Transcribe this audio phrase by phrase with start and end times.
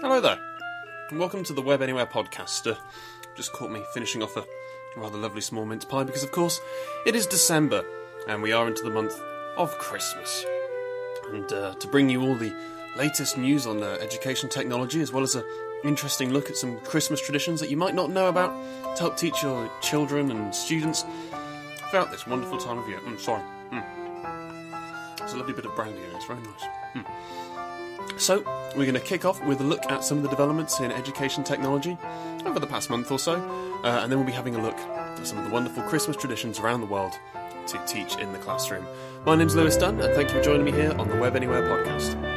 [0.00, 0.38] Hello there,
[1.10, 2.70] and welcome to the Web Anywhere podcast.
[2.70, 2.76] Uh,
[3.34, 4.44] just caught me finishing off a
[4.96, 6.60] rather lovely small mince pie because, of course,
[7.06, 7.84] it is December
[8.28, 9.18] and we are into the month
[9.56, 10.44] of Christmas.
[11.32, 12.54] And uh, to bring you all the
[12.96, 15.44] latest news on uh, education technology, as well as a
[15.84, 18.52] interesting look at some Christmas traditions that you might not know about
[18.96, 21.04] to help teach your children and students
[21.90, 22.98] throughout this wonderful time of year.
[23.00, 23.42] Mm, sorry.
[25.34, 26.64] A lovely bit of brandy in it, it's very nice.
[26.94, 28.20] Mm.
[28.20, 28.44] So,
[28.76, 31.42] we're going to kick off with a look at some of the developments in education
[31.42, 31.98] technology
[32.44, 33.34] over the past month or so,
[33.82, 36.60] uh, and then we'll be having a look at some of the wonderful Christmas traditions
[36.60, 37.18] around the world
[37.66, 38.86] to teach in the classroom.
[39.24, 41.62] My name's Lewis Dunn, and thank you for joining me here on the Web Anywhere
[41.62, 42.33] podcast.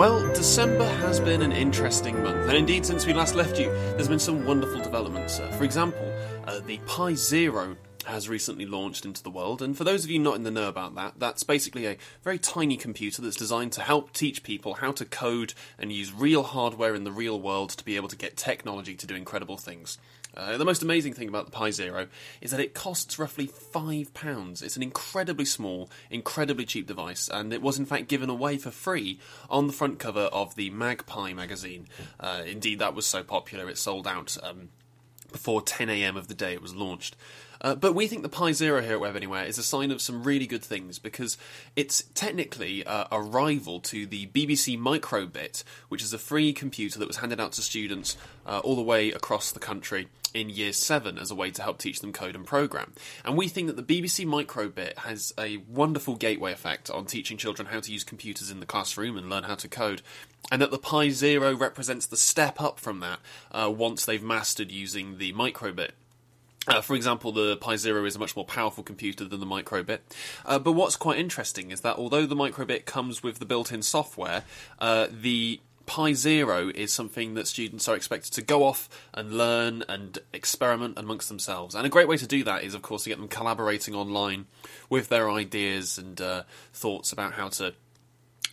[0.00, 4.08] Well, December has been an interesting month, and indeed, since we last left you, there's
[4.08, 5.38] been some wonderful developments.
[5.38, 6.10] Uh, for example,
[6.46, 10.18] uh, the Pi Zero has recently launched into the world, and for those of you
[10.18, 13.82] not in the know about that, that's basically a very tiny computer that's designed to
[13.82, 17.84] help teach people how to code and use real hardware in the real world to
[17.84, 19.98] be able to get technology to do incredible things.
[20.36, 22.06] Uh, the most amazing thing about the Pi Zero
[22.40, 24.62] is that it costs roughly £5.
[24.62, 28.70] It's an incredibly small, incredibly cheap device, and it was in fact given away for
[28.70, 31.88] free on the front cover of the MagPi magazine.
[32.18, 34.68] Uh, indeed, that was so popular it sold out um,
[35.32, 37.16] before 10am of the day it was launched.
[37.62, 40.00] Uh, but we think the Pi Zero here at Web Anywhere is a sign of
[40.00, 41.36] some really good things because
[41.76, 47.06] it's technically uh, a rival to the BBC Microbit, which is a free computer that
[47.06, 51.18] was handed out to students uh, all the way across the country in year seven
[51.18, 52.92] as a way to help teach them code and program.
[53.24, 57.68] And we think that the BBC Microbit has a wonderful gateway effect on teaching children
[57.68, 60.02] how to use computers in the classroom and learn how to code.
[60.50, 63.20] And that the Pi Zero represents the step up from that
[63.52, 65.90] uh, once they've mastered using the Microbit.
[66.68, 70.00] Uh, for example, the Pi Zero is a much more powerful computer than the Microbit.
[70.44, 73.82] Uh, but what's quite interesting is that although the Microbit comes with the built in
[73.82, 74.44] software,
[74.78, 75.60] uh, the
[75.90, 80.96] Pi Zero is something that students are expected to go off and learn and experiment
[80.96, 81.74] amongst themselves.
[81.74, 84.46] And a great way to do that is, of course, to get them collaborating online
[84.88, 87.74] with their ideas and uh, thoughts about how to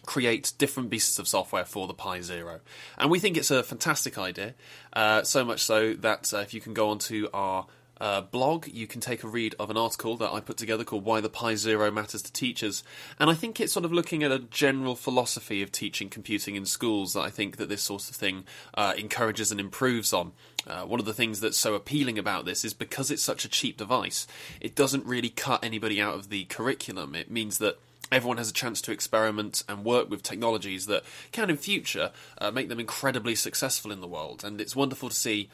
[0.07, 2.61] create different pieces of software for the Pi Zero.
[2.97, 4.55] And we think it's a fantastic idea,
[4.93, 7.67] uh, so much so that uh, if you can go onto our
[7.99, 11.05] uh, blog, you can take a read of an article that I put together called
[11.05, 12.83] Why the Pi Zero Matters to Teachers.
[13.19, 16.65] And I think it's sort of looking at a general philosophy of teaching computing in
[16.65, 20.33] schools that I think that this sort of thing uh, encourages and improves on.
[20.65, 23.49] Uh, one of the things that's so appealing about this is because it's such a
[23.49, 24.27] cheap device,
[24.59, 27.15] it doesn't really cut anybody out of the curriculum.
[27.15, 27.79] It means that
[28.11, 32.51] everyone has a chance to experiment and work with technologies that can in future uh,
[32.51, 34.43] make them incredibly successful in the world.
[34.43, 35.49] And it's wonderful to see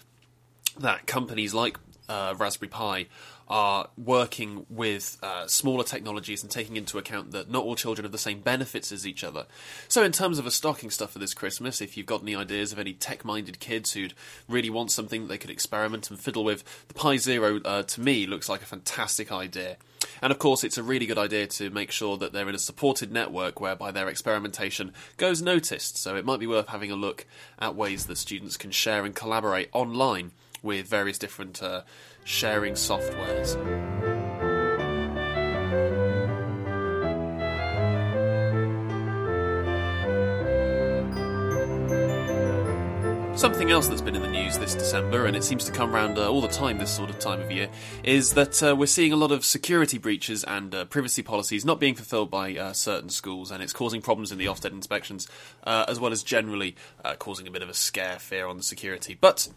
[0.79, 1.77] that companies like
[2.09, 3.07] uh, Raspberry Pi
[3.47, 8.11] are working with uh, smaller technologies and taking into account that not all children have
[8.11, 9.45] the same benefits as each other.
[9.87, 12.71] So, in terms of a stocking stuff for this Christmas, if you've got any ideas
[12.71, 14.13] of any tech minded kids who'd
[14.47, 18.01] really want something that they could experiment and fiddle with, the Pi Zero uh, to
[18.01, 19.77] me looks like a fantastic idea.
[20.21, 22.59] And of course, it's a really good idea to make sure that they're in a
[22.59, 25.97] supported network whereby their experimentation goes noticed.
[25.97, 27.25] So, it might be worth having a look
[27.59, 30.31] at ways that students can share and collaborate online
[30.63, 31.83] with various different uh,
[32.23, 33.59] sharing softwares.
[43.35, 46.17] Something else that's been in the news this December, and it seems to come around
[46.17, 47.67] uh, all the time this sort of time of year,
[48.03, 51.77] is that uh, we're seeing a lot of security breaches and uh, privacy policies not
[51.77, 55.27] being fulfilled by uh, certain schools, and it's causing problems in the Ofsted inspections,
[55.65, 58.63] uh, as well as generally uh, causing a bit of a scare fear on the
[58.63, 59.17] security.
[59.19, 59.49] But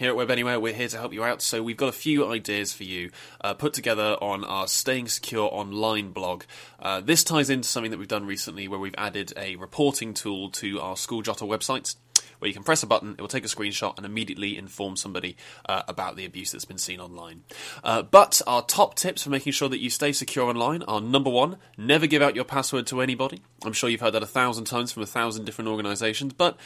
[0.00, 1.42] here at Web Anywhere, we're here to help you out.
[1.42, 3.10] So we've got a few ideas for you
[3.42, 6.44] uh, put together on our Staying Secure Online blog.
[6.80, 10.48] Uh, this ties into something that we've done recently where we've added a reporting tool
[10.52, 11.96] to our School Jotter website
[12.40, 15.36] where you can press a button, it will take a screenshot and immediately inform somebody
[15.66, 17.44] uh, about the abuse that's been seen online.
[17.84, 21.30] Uh, but our top tips for making sure that you stay secure online are number
[21.30, 23.42] one, never give out your password to anybody.
[23.64, 26.58] I'm sure you've heard that a thousand times from a thousand different organisations, but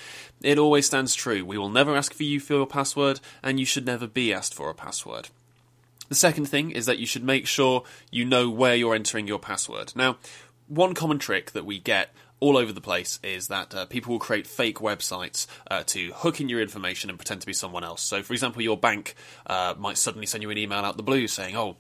[0.43, 1.44] it always stands true.
[1.44, 4.54] We will never ask for you for your password, and you should never be asked
[4.54, 5.28] for a password.
[6.08, 9.38] The second thing is that you should make sure you know where you're entering your
[9.38, 9.93] password.
[9.96, 10.19] Now,
[10.69, 12.14] one common trick that we get
[12.44, 16.43] all over the place is that uh, people will create fake websites uh, to hook
[16.43, 18.02] in your information and pretend to be someone else.
[18.02, 19.14] So, for example, your bank
[19.46, 21.76] uh, might suddenly send you an email out the blue saying, "Oh."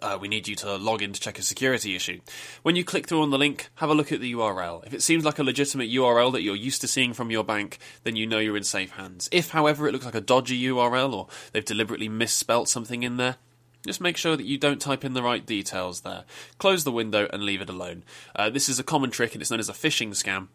[0.00, 2.18] Uh, we need you to log in to check a security issue.
[2.64, 4.84] When you click through on the link, have a look at the URL.
[4.84, 7.78] If it seems like a legitimate URL that you're used to seeing from your bank,
[8.02, 9.28] then you know you're in safe hands.
[9.30, 13.36] If, however, it looks like a dodgy URL or they've deliberately misspelt something in there,
[13.86, 16.24] just make sure that you don't type in the right details there.
[16.58, 18.04] Close the window and leave it alone.
[18.34, 20.48] Uh, this is a common trick and it's known as a phishing scam.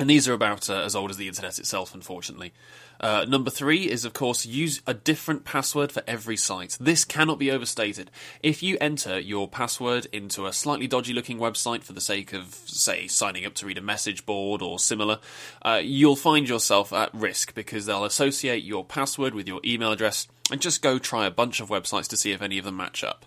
[0.00, 2.54] And these are about uh, as old as the internet itself, unfortunately.
[3.00, 6.78] Uh, number three is, of course, use a different password for every site.
[6.80, 8.10] This cannot be overstated.
[8.42, 12.54] If you enter your password into a slightly dodgy looking website for the sake of,
[12.64, 15.18] say, signing up to read a message board or similar,
[15.60, 20.28] uh, you'll find yourself at risk because they'll associate your password with your email address
[20.50, 23.04] and just go try a bunch of websites to see if any of them match
[23.04, 23.24] up.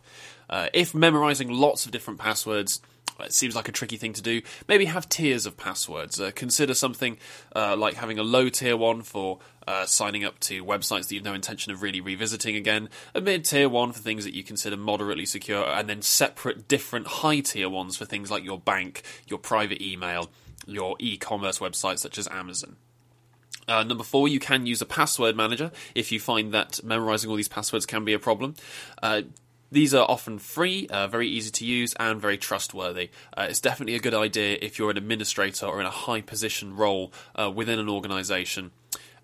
[0.50, 2.82] Uh, if memorizing lots of different passwords
[3.20, 4.42] it seems like a tricky thing to do.
[4.68, 6.20] Maybe have tiers of passwords.
[6.20, 7.18] Uh, consider something
[7.56, 11.24] uh, like having a low tier one for uh, signing up to websites that you've
[11.24, 14.78] no intention of really revisiting again, a mid tier one for things that you consider
[14.78, 19.40] moderately secure, and then separate different high tier ones for things like your bank, your
[19.40, 20.30] private email,
[20.66, 22.76] your e commerce websites such as Amazon.
[23.68, 27.36] Uh, number four, you can use a password manager if you find that memorizing all
[27.36, 28.56] these passwords can be a problem.
[29.02, 29.22] Uh,
[29.72, 33.10] these are often free, uh, very easy to use, and very trustworthy.
[33.36, 36.76] Uh, it's definitely a good idea if you're an administrator or in a high position
[36.76, 38.72] role uh, within an organization.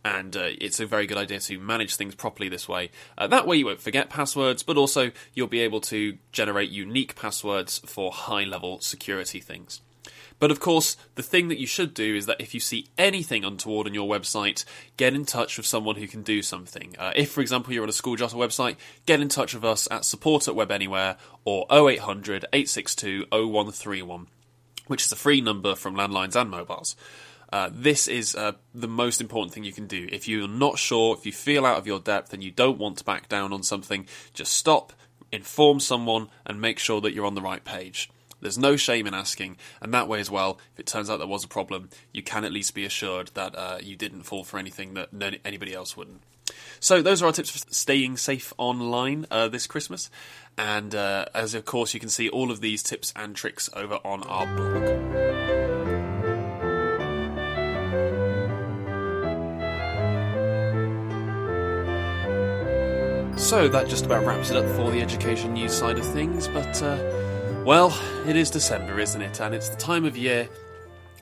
[0.03, 2.89] And uh, it's a very good idea to manage things properly this way.
[3.17, 7.79] That way, you won't forget passwords, but also you'll be able to generate unique passwords
[7.79, 9.81] for high level security things.
[10.39, 13.43] But of course, the thing that you should do is that if you see anything
[13.43, 14.63] untoward on your website,
[14.95, 16.95] get in touch with someone who can do something.
[16.97, 19.87] Uh, if, for example, you're on a School Jotter website, get in touch with us
[19.91, 24.27] at support at Web Anywhere or 0800 862 0131,
[24.87, 26.95] which is a free number from landlines and mobiles.
[27.51, 30.07] Uh, this is uh, the most important thing you can do.
[30.11, 32.99] If you're not sure, if you feel out of your depth and you don't want
[32.99, 34.93] to back down on something, just stop,
[35.31, 38.09] inform someone, and make sure that you're on the right page.
[38.41, 41.27] There's no shame in asking, and that way as well, if it turns out there
[41.27, 44.57] was a problem, you can at least be assured that uh, you didn't fall for
[44.57, 45.09] anything that
[45.43, 46.21] anybody else wouldn't.
[46.79, 50.09] So those are our tips for staying safe online uh, this Christmas,
[50.57, 53.99] and uh, as of course you can see all of these tips and tricks over
[54.05, 55.29] on our blog.
[63.37, 66.83] So that just about wraps it up for the education news side of things, but
[66.83, 66.97] uh,
[67.65, 67.97] well,
[68.27, 69.41] it is December, isn't it?
[69.41, 70.47] And it's the time of year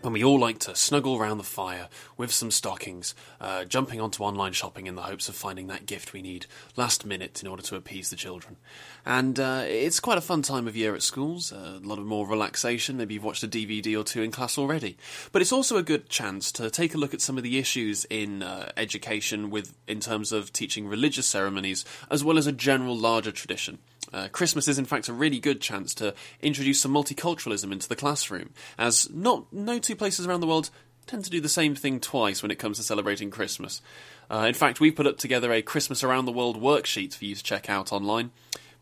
[0.01, 4.23] when we all like to snuggle round the fire with some stockings, uh, jumping onto
[4.23, 6.45] online shopping in the hopes of finding that gift we need
[6.75, 8.57] last minute in order to appease the children.
[9.05, 12.05] And uh, it's quite a fun time of year at schools, uh, a lot of
[12.05, 12.97] more relaxation.
[12.97, 14.97] Maybe you've watched a DVD or two in class already.
[15.31, 18.05] But it's also a good chance to take a look at some of the issues
[18.09, 22.95] in uh, education with in terms of teaching religious ceremonies as well as a general
[22.95, 23.79] larger tradition.
[24.13, 27.95] Uh, Christmas is, in fact, a really good chance to introduce some multiculturalism into the
[27.95, 30.69] classroom, as not no two places around the world
[31.05, 33.81] tend to do the same thing twice when it comes to celebrating Christmas.
[34.29, 37.35] Uh, in fact, we put up together a Christmas around the world worksheet for you
[37.35, 38.31] to check out online.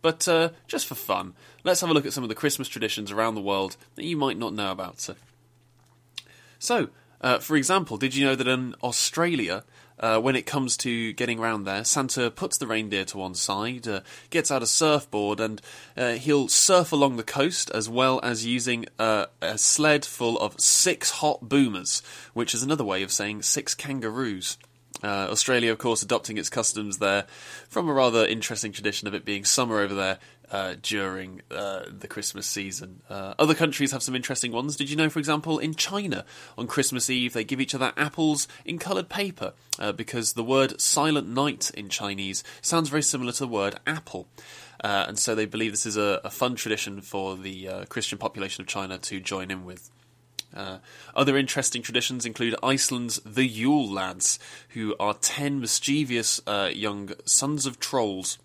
[0.01, 1.33] But uh, just for fun,
[1.63, 4.18] let's have a look at some of the Christmas traditions around the world that you
[4.18, 5.07] might not know about.
[6.60, 6.89] So,
[7.22, 9.63] uh, for example, did you know that in Australia,
[10.00, 13.88] uh, when it comes to getting around there, Santa puts the reindeer to one side,
[13.88, 15.62] uh, gets out a surfboard, and
[15.95, 20.59] uh, he'll surf along the coast as well as using uh, a sled full of
[20.59, 22.01] six hot boomers,
[22.33, 24.57] which is another way of saying six kangaroos.
[25.03, 27.25] Uh, Australia, of course, adopting its customs there
[27.68, 30.19] from a rather interesting tradition of it being summer over there
[30.51, 33.01] uh, during uh, the Christmas season.
[33.09, 34.75] Uh, other countries have some interesting ones.
[34.75, 36.25] Did you know, for example, in China,
[36.57, 40.79] on Christmas Eve, they give each other apples in coloured paper uh, because the word
[40.79, 44.27] silent night in Chinese sounds very similar to the word apple.
[44.83, 48.61] Uh, and so they believe this is a, a fun tradition for the Christian population
[48.61, 49.89] of China to join in with.
[50.55, 50.77] Uh,
[51.15, 57.65] other interesting traditions include Iceland's the Yule Lads, who are ten mischievous uh, young sons
[57.65, 58.37] of trolls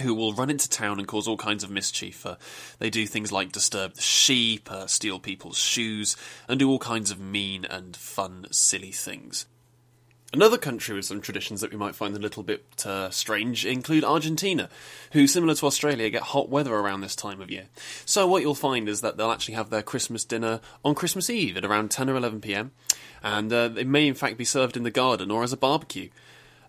[0.00, 2.24] who will run into town and cause all kinds of mischief.
[2.24, 2.36] Uh,
[2.78, 6.16] they do things like disturb the sheep, uh, steal people's shoes,
[6.48, 9.46] and do all kinds of mean and fun, silly things.
[10.32, 14.04] Another country with some traditions that we might find a little bit uh, strange include
[14.04, 14.70] Argentina,
[15.10, 17.66] who, similar to Australia, get hot weather around this time of year.
[18.04, 21.56] So, what you'll find is that they'll actually have their Christmas dinner on Christmas Eve
[21.56, 22.70] at around 10 or 11 pm,
[23.24, 26.10] and uh, it may in fact be served in the garden or as a barbecue.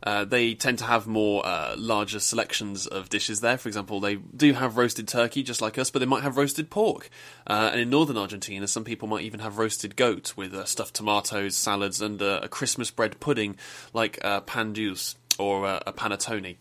[0.04, 3.58] Uh, they tend to have more uh, larger selections of dishes there.
[3.58, 6.70] For example, they do have roasted turkey, just like us, but they might have roasted
[6.70, 7.10] pork.
[7.46, 10.96] Uh, and in northern Argentina, some people might even have roasted goat with uh, stuffed
[10.96, 13.56] tomatoes, salads, and uh, a Christmas bread pudding
[13.94, 16.58] like pan dulce or a panettone.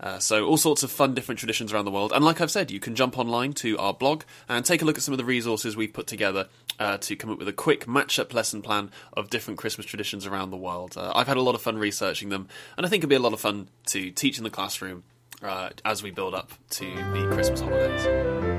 [0.00, 2.12] Uh, so all sorts of fun different traditions around the world.
[2.12, 4.96] And like I've said, you can jump online to our blog and take a look
[4.96, 6.48] at some of the resources we've put together
[6.80, 10.50] uh, to come up with a quick match-up lesson plan of different Christmas traditions around
[10.50, 10.96] the world.
[10.96, 13.20] Uh, I've had a lot of fun researching them, and I think it'll be a
[13.20, 15.04] lot of fun to teach in the classroom
[15.42, 18.49] uh, as we build up to the Christmas holidays.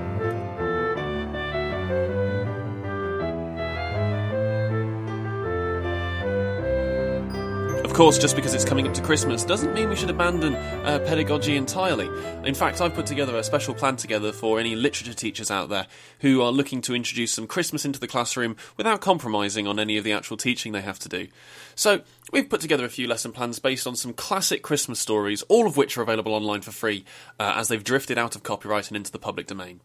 [8.02, 11.56] Course, just because it's coming up to Christmas doesn't mean we should abandon uh, pedagogy
[11.56, 12.08] entirely.
[12.44, 15.86] In fact, I've put together a special plan together for any literature teachers out there
[16.22, 20.04] who are looking to introduce some Christmas into the classroom without compromising on any of
[20.04, 21.28] the actual teaching they have to do.
[21.76, 25.68] So, we've put together a few lesson plans based on some classic Christmas stories, all
[25.68, 27.06] of which are available online for free
[27.40, 29.80] uh, as they've drifted out of copyright and into the public domain.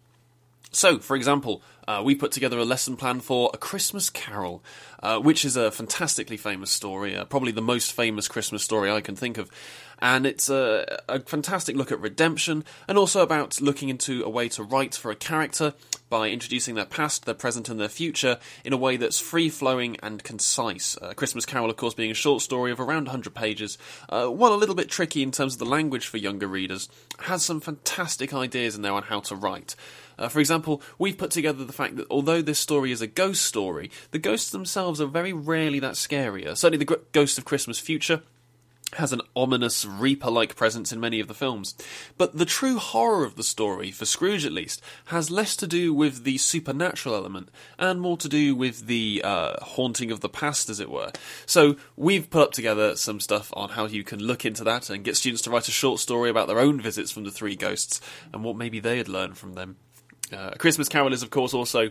[0.72, 4.62] So, for example, uh, we put together a lesson plan for A Christmas Carol,
[5.02, 9.00] uh, which is a fantastically famous story, uh, probably the most famous Christmas story I
[9.00, 9.50] can think of.
[9.98, 14.48] And it's a, a fantastic look at redemption and also about looking into a way
[14.50, 15.74] to write for a character
[16.08, 19.96] by introducing their past, their present, and their future in a way that's free flowing
[20.02, 20.96] and concise.
[21.00, 23.76] Uh, Christmas Carol, of course, being a short story of around 100 pages,
[24.08, 26.88] uh, while a little bit tricky in terms of the language for younger readers,
[27.20, 29.74] has some fantastic ideas in there on how to write.
[30.18, 33.42] Uh, for example, we've put together the fact that although this story is a ghost
[33.42, 36.46] story, the ghosts themselves are very rarely that scary.
[36.46, 38.22] Uh, certainly, the Ghost of Christmas Future
[38.94, 41.74] has an ominous Reaper like presence in many of the films.
[42.16, 45.92] But the true horror of the story, for Scrooge at least, has less to do
[45.92, 50.70] with the supernatural element and more to do with the uh, haunting of the past,
[50.70, 51.10] as it were.
[51.46, 55.04] So we've put up together some stuff on how you can look into that and
[55.04, 58.00] get students to write a short story about their own visits from the three ghosts
[58.32, 59.76] and what maybe they had learned from them.
[60.32, 61.90] Uh, a Christmas Carol is, of course, also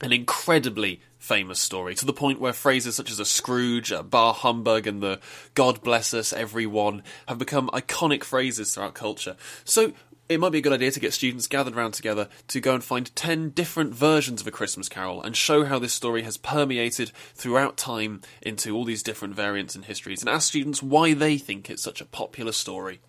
[0.00, 4.32] an incredibly famous story to the point where phrases such as a Scrooge, a bah
[4.32, 5.20] humbug, and the
[5.54, 9.36] God bless us, everyone have become iconic phrases throughout culture.
[9.64, 9.92] So
[10.28, 12.82] it might be a good idea to get students gathered around together to go and
[12.82, 17.12] find 10 different versions of A Christmas Carol and show how this story has permeated
[17.34, 21.70] throughout time into all these different variants and histories and ask students why they think
[21.70, 23.00] it's such a popular story.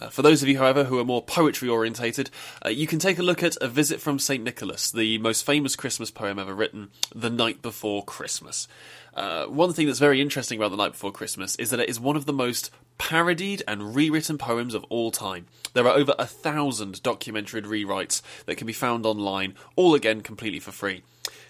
[0.00, 2.30] Uh, for those of you, however, who are more poetry orientated,
[2.64, 4.42] uh, you can take a look at A Visit from St.
[4.42, 8.68] Nicholas, the most famous Christmas poem ever written, The Night Before Christmas.
[9.14, 11.98] Uh, one thing that's very interesting about The Night Before Christmas is that it is
[11.98, 15.46] one of the most parodied and rewritten poems of all time.
[15.72, 20.60] There are over a thousand documented rewrites that can be found online, all again completely
[20.60, 21.02] for free.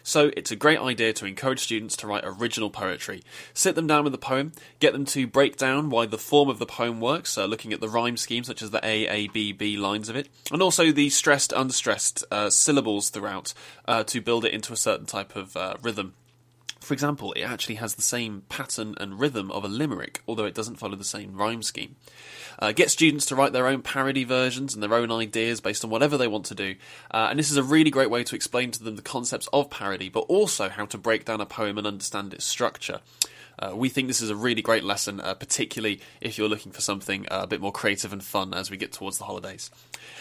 [0.03, 3.23] So it's a great idea to encourage students to write original poetry.
[3.55, 6.59] Sit them down with the poem, get them to break down why the form of
[6.59, 9.77] the poem works, looking at the rhyme scheme, such as the A, A, B, B
[9.77, 13.55] lines of it, and also the stressed, unstressed uh, syllables throughout
[13.87, 16.15] uh, to build it into a certain type of uh, rhythm.
[16.81, 20.55] For example, it actually has the same pattern and rhythm of a limerick, although it
[20.55, 21.97] doesn't follow the same rhyme scheme.
[22.59, 25.91] Uh, get students to write their own parody versions and their own ideas based on
[25.91, 26.77] whatever they want to do.
[27.11, 29.71] Uh, and this is a really great way to explain to them the concepts of
[29.71, 33.01] parody, but also how to break down a poem and understand its structure.
[33.59, 36.81] Uh, we think this is a really great lesson, uh, particularly if you're looking for
[36.81, 39.71] something uh, a bit more creative and fun as we get towards the holidays.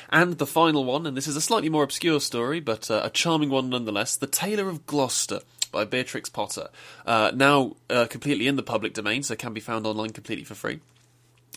[0.10, 3.10] And the final one, and this is a slightly more obscure story, but uh, a
[3.12, 6.70] charming one nonetheless The Tailor of Gloucester by Beatrix Potter.
[7.06, 10.56] Uh, now uh, completely in the public domain, so can be found online completely for
[10.56, 10.80] free.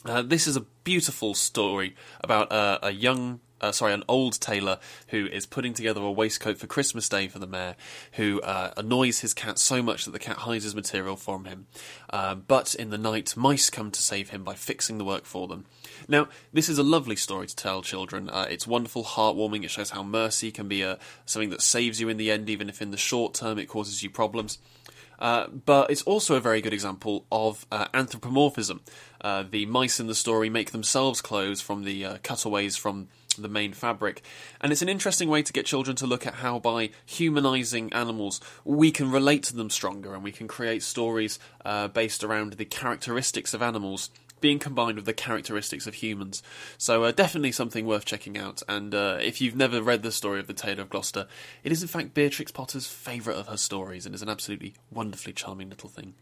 [0.04, 4.78] Uh, this is a beautiful story about uh, a young, uh, sorry, an old tailor
[5.08, 7.76] who is putting together a waistcoat for Christmas Day for the mayor,
[8.12, 11.66] who uh, annoys his cat so much that the cat hides his material from him.
[12.10, 15.48] Uh, but in the night, mice come to save him by fixing the work for
[15.48, 15.66] them.
[16.08, 18.30] Now, this is a lovely story to tell children.
[18.30, 19.64] Uh, it's wonderful, heartwarming.
[19.64, 22.68] It shows how mercy can be a, something that saves you in the end, even
[22.68, 24.58] if in the short term it causes you problems.
[25.20, 28.80] Uh, but it's also a very good example of uh, anthropomorphism.
[29.20, 33.08] Uh, the mice in the story make themselves clothes from the uh, cutaways from
[33.42, 34.22] the main fabric.
[34.60, 38.40] And it's an interesting way to get children to look at how, by humanizing animals,
[38.64, 42.64] we can relate to them stronger and we can create stories uh, based around the
[42.64, 46.42] characteristics of animals being combined with the characteristics of humans.
[46.78, 48.62] So uh, definitely something worth checking out.
[48.68, 51.26] And uh, if you've never read the story of the Tailor of Gloucester,
[51.62, 55.32] it is in fact Beatrix Potter's favourite of her stories, and is an absolutely wonderfully
[55.32, 56.14] charming little thing.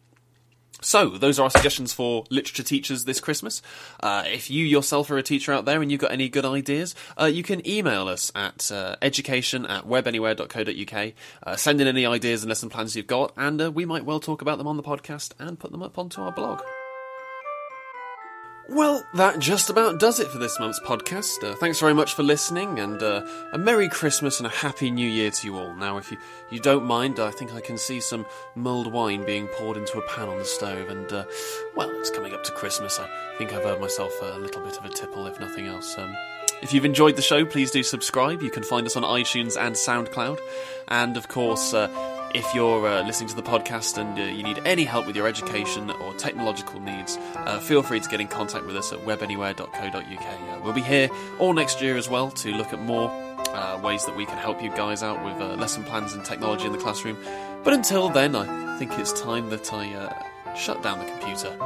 [0.80, 3.62] So, those are our suggestions for literature teachers this Christmas.
[4.00, 6.94] Uh, if you yourself are a teacher out there and you've got any good ideas,
[7.20, 11.12] uh, you can email us at uh, education at webanywhere.co.uk.
[11.42, 14.20] Uh, send in any ideas and lesson plans you've got, and uh, we might well
[14.20, 16.62] talk about them on the podcast and put them up onto our blog.
[18.70, 21.42] Well, that just about does it for this month's podcast.
[21.42, 25.08] Uh, thanks very much for listening, and uh, a Merry Christmas and a Happy New
[25.08, 25.74] Year to you all.
[25.74, 26.18] Now, if you,
[26.50, 30.06] you don't mind, I think I can see some mulled wine being poured into a
[30.08, 31.24] pan on the stove, and, uh,
[31.76, 33.00] well, it's coming up to Christmas.
[33.00, 33.08] I
[33.38, 35.96] think I've earned myself a little bit of a tipple, if nothing else.
[35.96, 36.14] Um,
[36.60, 38.42] if you've enjoyed the show, please do subscribe.
[38.42, 40.40] You can find us on iTunes and SoundCloud.
[40.88, 41.88] And, of course, uh,
[42.34, 45.26] If you're uh, listening to the podcast and uh, you need any help with your
[45.26, 50.26] education or technological needs, uh, feel free to get in contact with us at webanywhere.co.uk.
[50.26, 51.08] Uh, we'll be here
[51.38, 53.08] all next year as well to look at more
[53.54, 56.66] uh, ways that we can help you guys out with uh, lesson plans and technology
[56.66, 57.16] in the classroom.
[57.64, 61.56] But until then, I think it's time that I shut down the computer,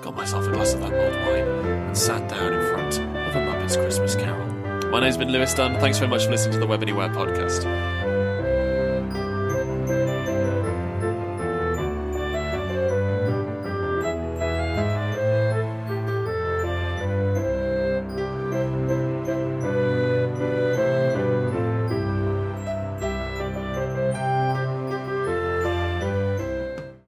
[0.00, 3.40] got myself a glass of that mulled wine, and sat down in front of a
[3.40, 4.46] Muppets Christmas Carol.
[4.90, 5.78] My name's been Lewis Dunn.
[5.80, 7.97] Thanks very much for listening to the Web Anywhere podcast.